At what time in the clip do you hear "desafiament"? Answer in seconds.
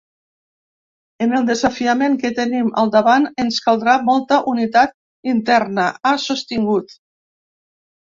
1.49-2.15